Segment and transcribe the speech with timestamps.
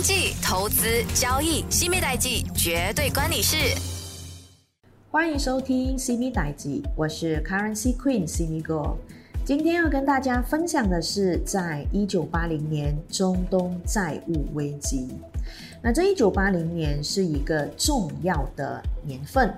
[0.00, 3.56] 经济、投资、交易，西米代记绝对关你事。
[5.10, 8.96] 欢迎收听西米代记，我是 Currency Queen 西米 Go。
[9.44, 15.08] 今天要跟大家分享的是，在一九八零年中东债务危机。
[15.82, 19.54] 那这一九八零年是一个重要的年份，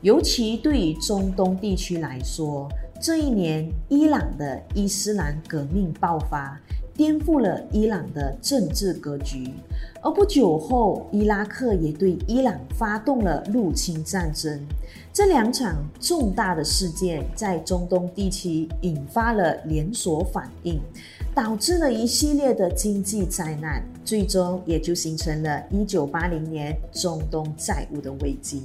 [0.00, 2.68] 尤其对于中东地区来说，
[3.00, 6.60] 这一年伊朗的伊斯兰革命爆发。
[6.96, 9.50] 颠覆了伊朗的政治格局，
[10.02, 14.58] 而不久后，伊拉克也对伊朗发动了入侵战争。
[15.12, 20.80] 这两场重大的事件在中东地区引发了连锁反应。
[21.36, 28.62] 导致了一系列的经济灾难，最终也就形成了一九八零年中东债务的危机。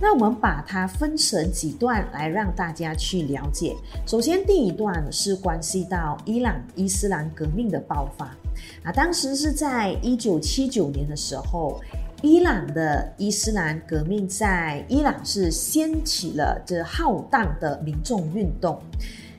[0.00, 3.76] 那我们把它分成几段来让大家去了解。
[4.04, 8.36] 首先，第一段是关系到伊朗伊斯兰革命的爆发。
[8.82, 11.80] 啊，当时是在一九七九年的时候，
[12.22, 18.82] 伊朗的伊斯兰革命在伊朗是掀起了这浩荡的民众运动。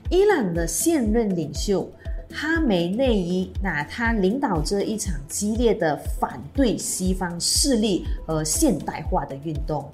[0.08, 1.86] 伊朗的现任领袖。
[2.32, 9.84] 哈梅内伊，那他领导着一场激烈的反对西方势力和现代化的运动。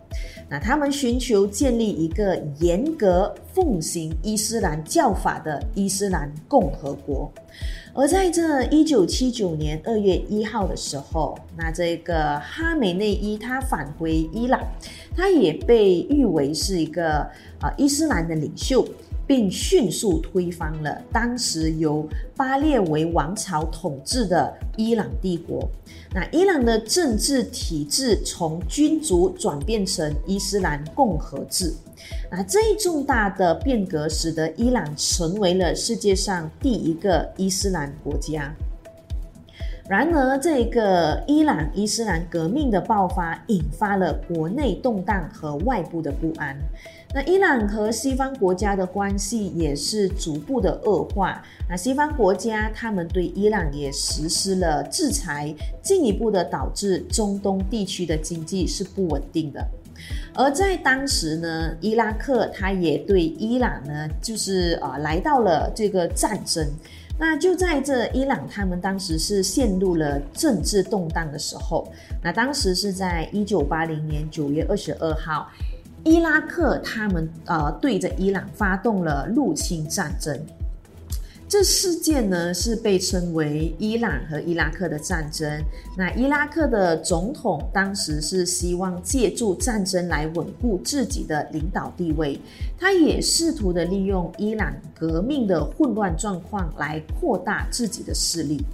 [0.48, 7.30] 那他们寻求建立一个严格奉行伊斯兰教法的伊斯兰共和国。
[7.92, 14.60] 而在这一九七九年二月一号的时候，那这个哈梅内伊他返回伊朗，
[15.16, 17.28] 他也被誉为是一个
[17.60, 18.86] 啊伊斯兰的领袖。
[19.28, 25.70] 并迅速推翻了当时由巴列维王朝统治的伊朗帝国。
[26.14, 31.74] 那伊朗的政治体制从君主转变成伊斯兰共和制。
[32.30, 38.50] 那这一重大的变革使得伊朗成为了世界上第一个伊斯兰国家。
[39.88, 46.54] 然而，这个伊朗伊斯兰革命的爆发引发了国内动荡和外部的不安。
[47.14, 51.42] 那伊朗和西方国家的关系也是逐步的恶化。
[51.66, 59.66] 那西方国家他们对伊朗也实施了制裁，进一步的导致中东地区的经济是不稳定的。
[60.34, 66.66] 而在当时呢，伊拉克他也对伊朗呢，就是啊来到了这个战争。
[67.18, 71.90] 那就在这伊朗他们当时是陷入了政治动荡的时候。
[72.22, 75.48] 那当时是在一九八零年九月二十二号。
[76.04, 80.38] 伊拉克他们呃对着伊朗发动了入侵战争，
[81.48, 85.50] 这事件呢是被称为伊朗和伊拉克的战争。
[85.96, 92.40] 那伊拉克的总统当时是希望借助战争来稳固自己的领导地位，
[92.78, 98.64] 他也试图的利用伊朗革命的混乱状况来扩大自己的势力。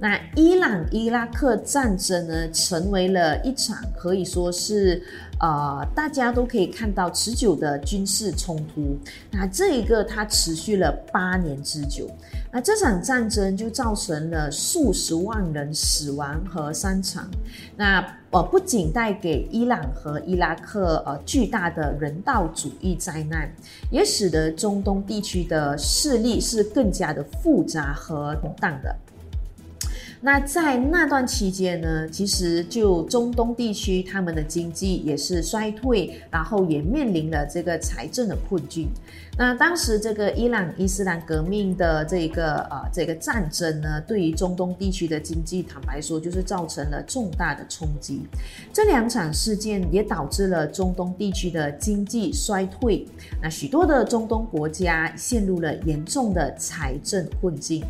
[0.00, 5.00] 那伊朗伊拉克战争呢，成为了一场可以说是，
[5.38, 8.98] 呃，大家都可以看到持久的军事冲突。
[9.30, 12.10] 那这一个它持续了八年之久。
[12.52, 17.26] 那这场战争就造成了数十万人死亡和伤残。
[17.76, 23.50] 那呃，不仅带给伊朗和伊拉克呃巨大的人道主义灾难，
[23.90, 28.94] 也使得中东地区的势力是更加的复杂和动荡的。
[30.24, 38.88] 那在那段期间呢，其实就中东地区，他们的经济也是衰退，然后也面临了这个财政的困境。
[39.36, 48.22] 那当时这个伊朗伊斯兰革命的这个呃这个战争呢，对于中东地区的经济，坦白说就是造成了重大的冲击。
[48.72, 53.04] 这两场事件也导致了中东地区的经济衰退，
[53.42, 57.82] 那许多的中东国家陷入了严重的财政困境。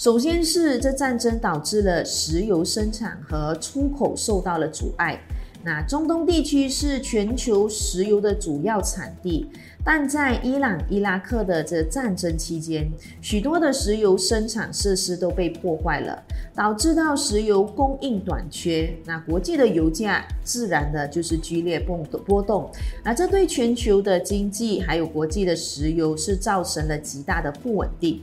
[0.00, 5.20] 首先是这战争导致了石油生产和出口受到了阻碍。
[5.62, 9.46] 那中东地区是全球石油的主要产地，
[9.84, 12.90] 但在伊朗、伊拉克的这战争期间，
[13.20, 16.22] 许多的石油生产设施都被破坏了，
[16.54, 18.90] 导致到石油供应短缺。
[19.04, 22.70] 那国际的油价自然的就是剧烈波波动。
[23.04, 28.22] 那这对全球的经济还有国际的石油是造成了极大的不稳定。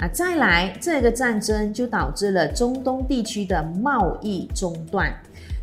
[0.00, 5.14] 啊，再来，这个战争就导致了中东地区的贸易中断，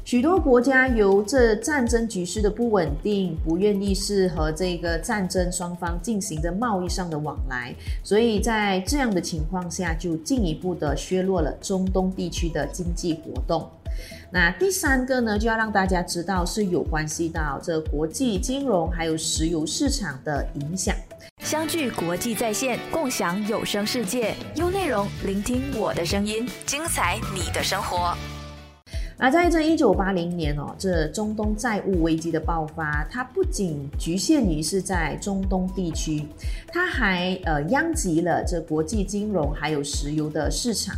[0.05, 7.73] 许多国家由这战争局势的不稳定，不愿意是和这个战争双方进行的贸易上的往来，
[8.03, 13.67] 所以在这样的情况下，就进一步的削弱了中东地区的经济活动。
[14.29, 20.95] 那第三个呢，就要让大家知道是有关系到这国际金融还有石油市场的影响。
[21.47, 28.13] 相聚国际在线，共享有声世界，用内容，聆听我的声音，精彩你的生活。
[29.17, 36.27] 而在这一九八零年哦，这中东债务危机的爆发，它不仅局限于是在中东地区，
[36.67, 40.93] 它还呃殃及了这国际金融还有石油的市场。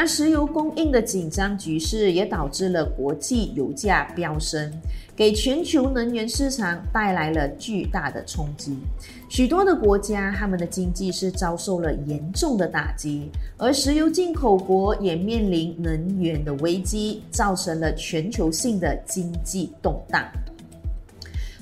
[0.00, 4.72] 那石油供应的紧张局势也导致了国际油价飙升，
[5.16, 8.76] 给全球能源市场带来了巨大的冲击。
[9.28, 20.24] 许多的国家，他们的经济是遭受了严重的打击，而石油进口国也面临能源的危机，造成了全球性的经济动荡。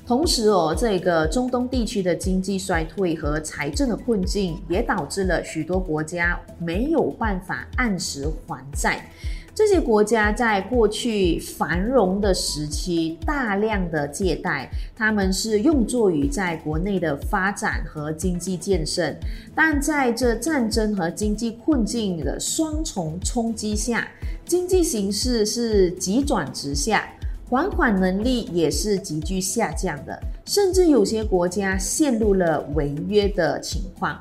[0.07, 9.05] 同时哦，这个中东地区的经济衰退和财政的困境，也导致了许多国家没有办法按时还债。
[9.53, 19.13] 这些国家在过去繁荣的时期，大量的借贷，他们是用作于在国内的发展和经济建设。
[19.53, 24.07] 但在这战争和经济困境的双重冲击下，
[24.45, 27.03] 经济形势是急转直下。
[27.49, 34.19] 还款能力也是急剧下降的，甚至有些国家陷入了违约的情况。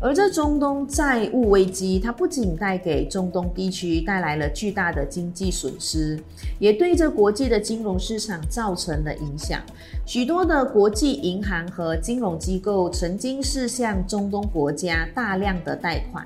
[0.00, 6.22] 而这中东债务危机，它不仅带给中东地区带来了巨大的经济损失，
[6.58, 9.60] 也对这国际的金融市场造成了影响。
[10.04, 16.24] 许多的国际银行和金融机构曾经是向中东国家大量的贷款，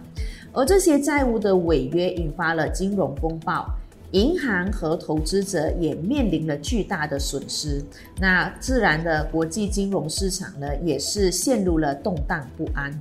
[0.52, 3.64] 而这些债务的违约引发了金融风暴。
[4.12, 7.82] 银行和投资者也面临了巨大的损失，
[8.20, 12.93] 那自然的国际金融市场呢，也是陷入了动荡不安。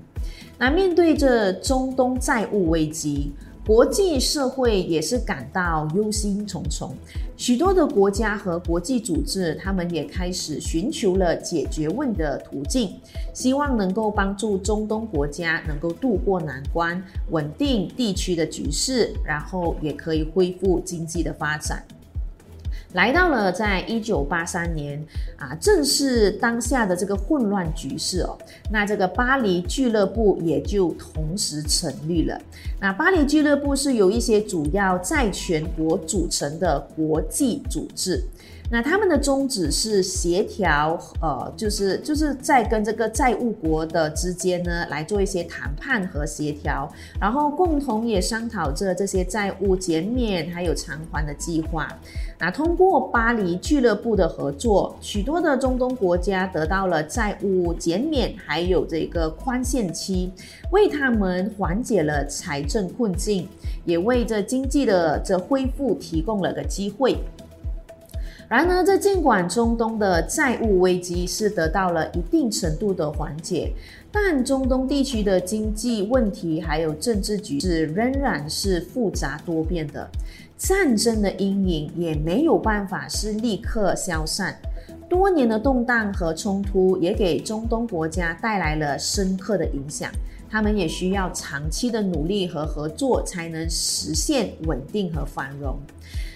[0.58, 3.31] 那面对着中东债务危机。
[3.63, 6.90] 国际社会也是感到忧心忡忡，
[7.38, 13.00] 许多的国家和国际组织，他们也开始寻求了解决问的途径，
[13.34, 21.86] 希望能够帮助中东国家能够渡过难关，稳定地区的局势，然后也可以恢复经济的发展。
[22.93, 25.01] 来到了在一九八三年
[25.38, 28.38] 啊，正是当下的这个混乱局势哦。
[28.71, 32.39] 那这个巴黎俱乐部也就同时成立了。
[32.79, 38.23] 那巴黎俱乐部是由一些主要债权国组成的国际组织。
[38.71, 46.89] 那他们的宗旨是协调，呃，就是就是在跟这个债务国的之间呢，来做一些谈判和协调，
[47.19, 51.85] 然后共同也商讨着这些债务减免还有偿还的计划。
[52.39, 60.31] 那通过巴黎俱乐部的合作，许多的中东国家得到了债务减免，还有这个宽限期，
[60.71, 63.50] 为他们缓解了财政困境，
[63.83, 67.17] 也为这经济的这恢复提供了个机会。
[68.51, 73.71] 然而，这尽管中东的债务危机是得到了一定程度的缓解，
[74.12, 80.06] 但中东地区的经济问题还有政治局势仍然是复杂多变的。
[80.57, 84.53] 战争的阴影也没有办法是立刻消散，
[85.07, 90.12] 多年的动荡和冲突也给中东国家带来了深刻的影响。
[90.50, 95.80] 他们也需要长期的努力和合作，才能实现稳定和繁荣。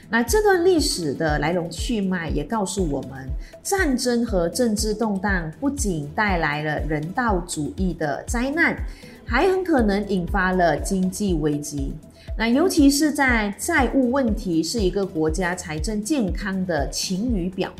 [0.09, 3.27] 那这段历史的来龙去脉也告诉我们，
[3.63, 8.77] 战争和政治动荡不仅带来了人道主义的灾难，
[9.25, 11.93] 还很可能引发了经济危机。
[12.37, 17.71] 那尤其是在债务问题是一个国家财政健康的晴雨表，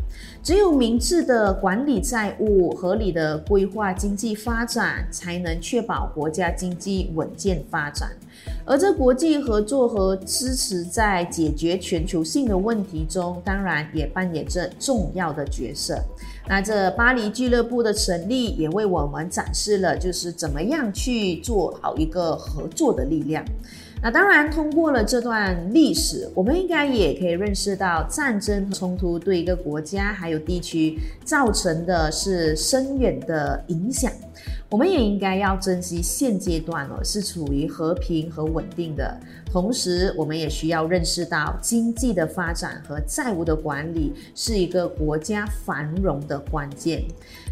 [0.41, 8.09] 只有明智的管理债务、合理的规划经济发展，才能确保国家经济稳健发展。
[8.63, 15.99] 而这国际合作和支持在解决全球性的问题中，当然也扮演着重要的角色。
[16.47, 23.43] 那这巴黎俱乐部的成立，也为我们展示了就是怎么样去做好一个合作的力量。
[24.05, 34.11] 那当然，通过了这段历史，我们应该也可以认识到，战争冲突对一个国家还有地区造成的是深远的影响。
[34.69, 39.19] 我们也应该要珍惜现阶段哦，是处于和平和稳定的。
[39.55, 47.01] 同时，我们也需要认识到，经济的发展和债务的管理是一个国家繁荣的关键。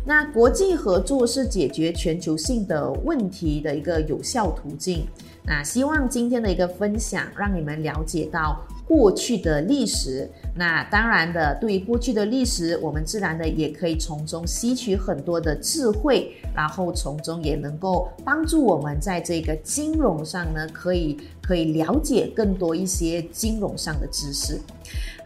[0.05, 5.05] 那国际合作是解决全球性的问题的一个有效途径。
[5.45, 10.29] 那希望今天的一个分享，让你们了解到过去的历史。
[10.55, 24.59] 那当然的，对于过去的历史，我们自然的也可以从中吸取很多的智慧，然后从中也能够帮助我们在这个金融上呢，可以可以了解更多一些金融上的知识。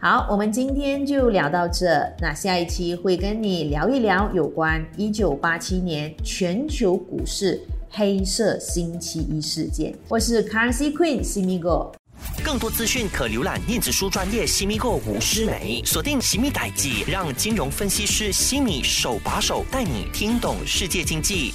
[0.00, 2.04] 好，我们今天就聊到这。
[2.20, 7.60] 那下一期会跟你聊一聊有关一九八七年全球股市。
[7.90, 11.90] 黑色星期一事件，我是 Currency Queen 西米哥。
[12.44, 21.54] 更多资讯可浏览电子书专业西米购吴诗梅，锁定西米代记，让金融分析师西米手把手带你听懂世界经济。